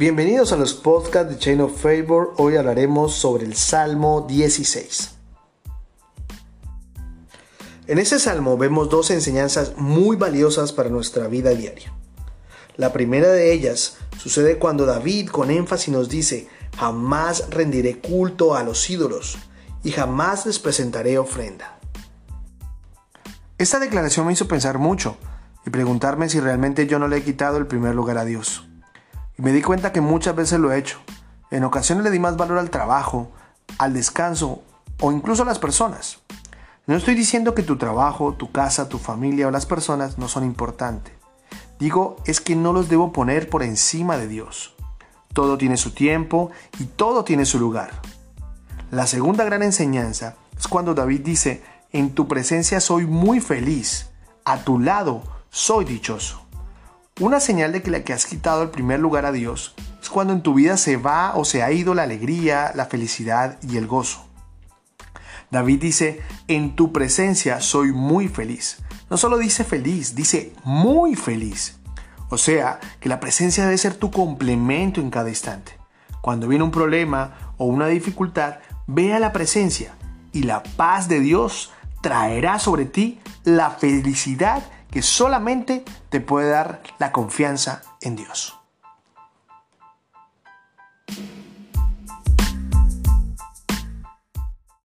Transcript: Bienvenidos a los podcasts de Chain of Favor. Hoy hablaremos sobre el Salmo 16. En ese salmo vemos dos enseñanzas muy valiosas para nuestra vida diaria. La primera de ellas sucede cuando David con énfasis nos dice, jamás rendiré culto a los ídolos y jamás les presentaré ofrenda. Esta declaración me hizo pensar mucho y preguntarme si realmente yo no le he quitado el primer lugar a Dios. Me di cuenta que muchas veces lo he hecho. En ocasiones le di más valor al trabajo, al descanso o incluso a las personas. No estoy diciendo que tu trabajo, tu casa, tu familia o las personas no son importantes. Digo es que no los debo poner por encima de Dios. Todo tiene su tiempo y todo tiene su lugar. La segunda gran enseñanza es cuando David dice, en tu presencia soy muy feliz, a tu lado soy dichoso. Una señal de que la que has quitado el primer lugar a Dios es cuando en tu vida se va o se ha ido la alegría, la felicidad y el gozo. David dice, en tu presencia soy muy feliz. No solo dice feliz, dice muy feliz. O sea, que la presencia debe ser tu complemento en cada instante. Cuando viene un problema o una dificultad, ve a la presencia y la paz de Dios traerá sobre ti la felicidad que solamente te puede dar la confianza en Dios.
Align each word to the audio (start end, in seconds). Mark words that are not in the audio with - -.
Bienvenidos 0.00 0.50
a 0.52 0.56
los 0.56 0.72
podcasts 0.72 1.30
de 1.30 1.38
Chain 1.38 1.60
of 1.60 1.78
Favor. 1.78 2.32
Hoy 2.38 2.56
hablaremos 2.56 3.14
sobre 3.14 3.44
el 3.44 3.54
Salmo 3.54 4.24
16. 4.26 5.10
En 7.86 7.98
ese 7.98 8.18
salmo 8.18 8.56
vemos 8.56 8.88
dos 8.88 9.10
enseñanzas 9.10 9.76
muy 9.76 10.16
valiosas 10.16 10.72
para 10.72 10.88
nuestra 10.88 11.28
vida 11.28 11.50
diaria. 11.50 11.92
La 12.78 12.94
primera 12.94 13.28
de 13.28 13.52
ellas 13.52 13.98
sucede 14.16 14.58
cuando 14.58 14.86
David 14.86 15.28
con 15.28 15.50
énfasis 15.50 15.92
nos 15.92 16.08
dice, 16.08 16.48
jamás 16.78 17.50
rendiré 17.50 17.98
culto 17.98 18.54
a 18.54 18.62
los 18.62 18.88
ídolos 18.88 19.36
y 19.84 19.90
jamás 19.90 20.46
les 20.46 20.58
presentaré 20.58 21.18
ofrenda. 21.18 21.78
Esta 23.58 23.78
declaración 23.78 24.26
me 24.26 24.32
hizo 24.32 24.48
pensar 24.48 24.78
mucho 24.78 25.18
y 25.66 25.68
preguntarme 25.68 26.30
si 26.30 26.40
realmente 26.40 26.86
yo 26.86 26.98
no 26.98 27.06
le 27.06 27.18
he 27.18 27.22
quitado 27.22 27.58
el 27.58 27.66
primer 27.66 27.94
lugar 27.94 28.16
a 28.16 28.24
Dios. 28.24 28.64
Me 29.40 29.52
di 29.52 29.62
cuenta 29.62 29.90
que 29.90 30.02
muchas 30.02 30.36
veces 30.36 30.60
lo 30.60 30.70
he 30.70 30.78
hecho. 30.78 30.98
En 31.50 31.64
ocasiones 31.64 32.04
le 32.04 32.10
di 32.10 32.18
más 32.18 32.36
valor 32.36 32.58
al 32.58 32.68
trabajo, 32.68 33.30
al 33.78 33.94
descanso 33.94 34.62
o 35.00 35.12
incluso 35.12 35.44
a 35.44 35.46
las 35.46 35.58
personas. 35.58 36.18
No 36.86 36.94
estoy 36.94 37.14
diciendo 37.14 37.54
que 37.54 37.62
tu 37.62 37.78
trabajo, 37.78 38.34
tu 38.34 38.52
casa, 38.52 38.90
tu 38.90 38.98
familia 38.98 39.48
o 39.48 39.50
las 39.50 39.64
personas 39.64 40.18
no 40.18 40.28
son 40.28 40.44
importantes. 40.44 41.14
Digo 41.78 42.16
es 42.26 42.42
que 42.42 42.54
no 42.54 42.74
los 42.74 42.90
debo 42.90 43.12
poner 43.12 43.48
por 43.48 43.62
encima 43.62 44.18
de 44.18 44.28
Dios. 44.28 44.74
Todo 45.32 45.56
tiene 45.56 45.78
su 45.78 45.92
tiempo 45.92 46.50
y 46.78 46.84
todo 46.84 47.24
tiene 47.24 47.46
su 47.46 47.58
lugar. 47.58 47.92
La 48.90 49.06
segunda 49.06 49.44
gran 49.44 49.62
enseñanza 49.62 50.36
es 50.58 50.68
cuando 50.68 50.92
David 50.92 51.20
dice, 51.20 51.62
en 51.92 52.14
tu 52.14 52.28
presencia 52.28 52.78
soy 52.78 53.06
muy 53.06 53.40
feliz, 53.40 54.10
a 54.44 54.58
tu 54.58 54.78
lado 54.78 55.22
soy 55.48 55.86
dichoso. 55.86 56.42
Una 57.20 57.38
señal 57.38 57.72
de 57.72 57.82
que 57.82 57.90
la 57.90 58.02
que 58.02 58.14
has 58.14 58.24
quitado 58.24 58.62
el 58.62 58.70
primer 58.70 58.98
lugar 58.98 59.26
a 59.26 59.32
Dios 59.32 59.74
es 60.00 60.08
cuando 60.08 60.32
en 60.32 60.42
tu 60.42 60.54
vida 60.54 60.78
se 60.78 60.96
va 60.96 61.34
o 61.34 61.44
se 61.44 61.62
ha 61.62 61.70
ido 61.70 61.92
la 61.92 62.04
alegría, 62.04 62.72
la 62.74 62.86
felicidad 62.86 63.58
y 63.62 63.76
el 63.76 63.86
gozo. 63.86 64.24
David 65.50 65.82
dice, 65.82 66.22
en 66.48 66.74
tu 66.76 66.92
presencia 66.92 67.60
soy 67.60 67.92
muy 67.92 68.28
feliz. 68.28 68.78
No 69.10 69.18
solo 69.18 69.36
dice 69.36 69.64
feliz, 69.64 70.14
dice 70.14 70.54
muy 70.64 71.14
feliz. 71.14 71.78
O 72.30 72.38
sea, 72.38 72.80
que 73.00 73.10
la 73.10 73.20
presencia 73.20 73.64
debe 73.64 73.76
ser 73.76 73.96
tu 73.96 74.10
complemento 74.10 75.02
en 75.02 75.10
cada 75.10 75.28
instante. 75.28 75.72
Cuando 76.22 76.48
viene 76.48 76.64
un 76.64 76.70
problema 76.70 77.52
o 77.58 77.66
una 77.66 77.88
dificultad, 77.88 78.60
ve 78.86 79.12
a 79.12 79.18
la 79.18 79.34
presencia 79.34 79.94
y 80.32 80.44
la 80.44 80.62
paz 80.62 81.06
de 81.06 81.20
Dios 81.20 81.70
traerá 82.00 82.58
sobre 82.58 82.86
ti 82.86 83.20
la 83.44 83.72
felicidad 83.72 84.62
que 84.90 85.02
solamente 85.02 85.84
te 86.08 86.20
puede 86.20 86.50
dar 86.50 86.82
la 86.98 87.12
confianza 87.12 87.82
en 88.00 88.16
Dios. 88.16 88.59